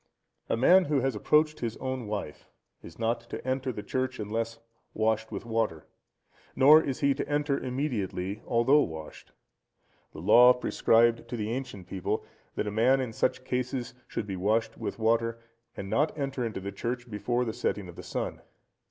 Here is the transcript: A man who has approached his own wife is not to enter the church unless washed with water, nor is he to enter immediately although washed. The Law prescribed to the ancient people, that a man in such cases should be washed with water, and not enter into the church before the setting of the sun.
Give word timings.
A 0.49 0.57
man 0.57 0.85
who 0.85 1.01
has 1.01 1.13
approached 1.15 1.59
his 1.59 1.77
own 1.77 2.07
wife 2.07 2.49
is 2.81 2.97
not 2.97 3.21
to 3.29 3.47
enter 3.47 3.71
the 3.71 3.83
church 3.83 4.17
unless 4.19 4.57
washed 4.95 5.31
with 5.31 5.45
water, 5.45 5.85
nor 6.55 6.81
is 6.81 7.01
he 7.01 7.13
to 7.13 7.29
enter 7.29 7.59
immediately 7.59 8.41
although 8.47 8.81
washed. 8.81 9.31
The 10.13 10.19
Law 10.21 10.53
prescribed 10.55 11.27
to 11.27 11.37
the 11.37 11.51
ancient 11.51 11.85
people, 11.85 12.25
that 12.55 12.65
a 12.65 12.71
man 12.71 12.99
in 12.99 13.13
such 13.13 13.43
cases 13.43 13.93
should 14.07 14.25
be 14.25 14.35
washed 14.35 14.75
with 14.75 14.97
water, 14.97 15.39
and 15.77 15.87
not 15.87 16.17
enter 16.17 16.43
into 16.43 16.61
the 16.61 16.71
church 16.71 17.07
before 17.11 17.45
the 17.45 17.53
setting 17.53 17.87
of 17.87 17.95
the 17.95 18.01
sun. 18.01 18.41